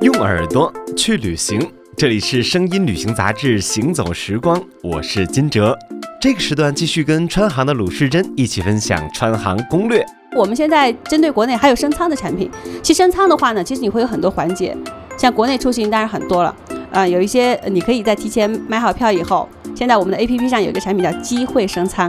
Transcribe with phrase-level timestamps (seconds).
[0.00, 1.60] 用耳朵去旅行，
[1.96, 5.76] 这里是声音旅行杂志《行走时光》，我是金哲。
[6.20, 10.06] 这个时段继续跟川航的鲁世珍一起分享川航攻略。
[10.36, 12.48] 我们现在针对国内还有升舱的产品，
[12.80, 14.76] 其实升舱的话呢，其实你会有很多环节，
[15.16, 16.54] 像国内出行当然很多了，
[16.92, 22.08] 呃，有一些你可以在提前买好票以后，现在我们的 APP 上有一个产品叫机会升舱。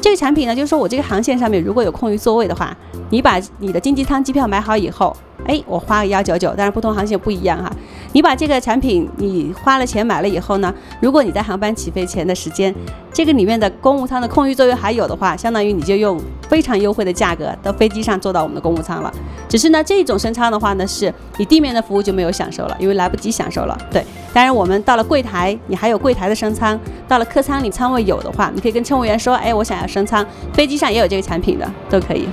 [0.00, 2.76] 这个产品呢，就是说我这个航线上面如果有空余座位的话，
[3.10, 5.16] 你把你的经济舱机票买好以后，
[5.48, 7.72] 哎，我花个幺九九，但是不同航线不一样哈。
[8.12, 12.72] 你把这个产品你花了钱买了以后呢，如果你在航班起飞前的时间，
[13.12, 19.10] 这个里面的公务舱的空余座位还有的话，相当于你就用非常优惠的价格到飞机上坐到我们的公务舱了。
[19.48, 23.76] 只是呢，这种升舱的话呢，是你地面的服务就没有享受了，因为来不及享受了。
[23.90, 30.22] 对，当然我们到了柜台，你还有柜台的升舱，到了客舱里舱位有的话，你可以跟乘务员说，哎，我想要升舱，
[30.52, 32.28] 飞机上也有这个产品的，都可以。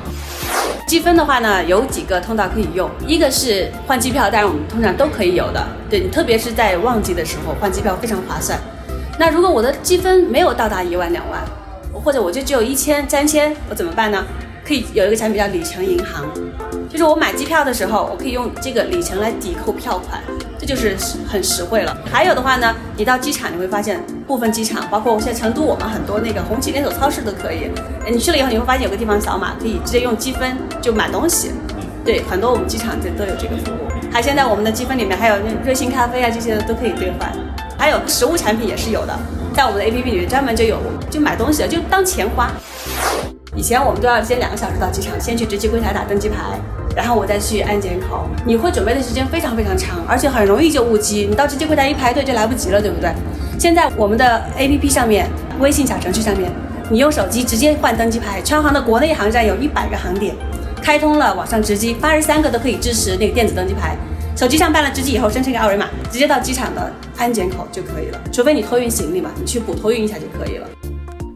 [0.85, 8.59] 积分的话呢，有几个通道可以用，一个是换机票，但是我们通常都可以有的，对你，特别是在旺季的时候换机票非常划算。
[9.17, 11.41] 那如果我的积分没有到达一万两万，
[11.91, 14.23] 或者我就只有一千三千，我怎么办呢？
[14.65, 16.25] 可以有一个产品叫里程银行，
[16.89, 20.19] 就是我买机票的时候，我可以用这个里程来抵扣票款，
[20.57, 21.95] 这就是很实惠了。
[22.11, 27.69] 还有的话呢，你到机场你会发现，部分机场，包括我现在成都，我们很多那个红旗连锁超市都可以。
[28.09, 31.51] 你去了以后，你会发现有个地方扫码，可以直接用积分就买东西。
[32.03, 33.87] 对，很多我们机场就都有这个服务。
[34.11, 37.31] 还现在我们的积分里面还有那瑞幸咖啡啊这些都可以兑换，
[37.77, 39.15] 还有实物产品也是有的，
[39.53, 40.79] 在我们的 APP 里面专门就有，
[41.11, 42.49] 就买东西了就当钱花。
[43.55, 46.35] 以前我们都要先两个小时到机场，先去值机柜台打登机牌，
[46.93, 48.27] 然后我再去安检口。
[48.45, 51.25] 你会准备的时间非常非常长，而且很容易就误机。
[51.29, 53.09] 你到值机柜台一排队就来不及了，对不对？
[53.57, 56.51] 现在我们的 APP 上面，微信小程序上面，
[56.89, 58.41] 你用手机直接换登机牌。
[58.41, 60.35] 川航的国内航站有一百个航点，
[60.81, 63.95] 开通了网上值机，八十三个都可以支持那个电子登机牌。
[64.35, 68.19] 手机上办了值机以后，生成一个二维码，直接到机场的安检口就可以了。
[68.33, 70.67] 除非你托运行李嘛，你去补托运一下就可以了。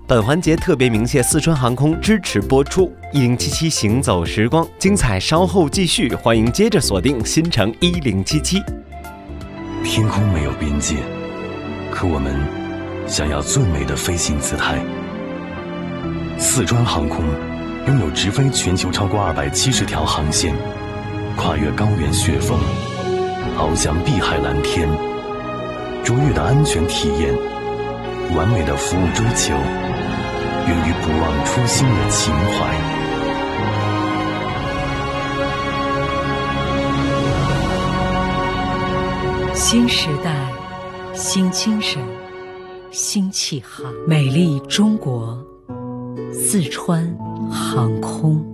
[0.10, 8.60] 本环节特别鸣谢四川航空支持播出，一零七七行走时光，精彩稍后继续，欢迎接着锁定新城一零七七。
[9.84, 10.96] 天空没有边界，
[11.92, 12.36] 可我们
[13.08, 14.80] 想要最美的飞行姿态。
[16.40, 17.24] 四川航空
[17.86, 20.56] 拥有直飞全球超过二百七十条航线，
[21.38, 22.60] 跨越高原雪峰，
[23.60, 24.90] 翱翔碧海蓝天，
[26.04, 27.32] 卓越的安全体验，
[28.36, 29.54] 完美的服务追求。
[30.68, 32.76] 源于不忘初心的情怀。
[39.56, 40.34] 新时代，
[41.14, 42.02] 新精神，
[42.92, 45.38] 新气航，美丽中国，
[46.34, 47.06] 四川
[47.52, 48.50] 航空。